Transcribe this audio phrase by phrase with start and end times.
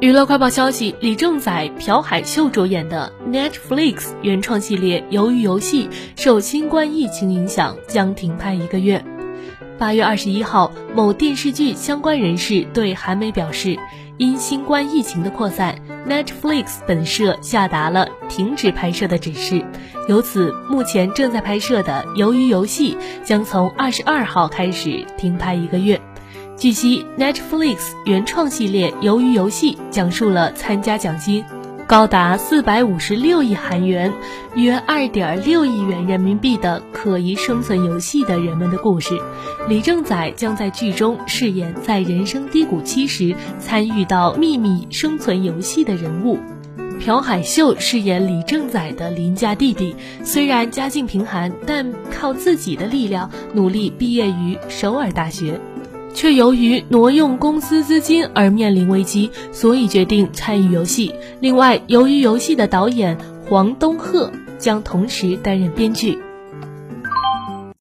[0.00, 9.04] 娱乐快报消息：李正宰、朴海秀主演的 Netflix 原创系列《鱿鱼游戏》受新冠疫情影响将停拍一个月。
[9.76, 13.76] 八月二十一号，某电视剧相关人士对韩媒表示，
[14.16, 15.76] 因新冠疫情的扩散
[16.08, 19.64] ，Netflix 本社下达了停止拍摄的指示。
[20.08, 26.00] 由此，目前正在拍摄的《鱿鱼游戏》将从二十二号开始停拍一个月。
[26.58, 31.44] 据悉，Netflix 原创系列《鱿鱼游戏》讲述了参加奖金
[31.86, 34.12] 高达四百五十六亿韩元
[34.56, 39.16] （约二点六亿元人民币）的可疑生存游戏的人们的故事。
[39.68, 46.40] 李正宰将在剧中饰演在人生低谷期时参与到秘密生存游戏的人物。
[46.98, 49.94] 朴海秀饰演李正宰的邻家弟弟，
[50.24, 55.60] 虽然家境贫寒，但靠自己的力量努力毕业于首尔大学。
[56.18, 61.14] 却由于挪用公司资金而面临危机，所以决定参与游戏。
[61.38, 63.16] 另外，由于游戏的导演
[63.48, 66.18] 黄东赫将同时担任编剧。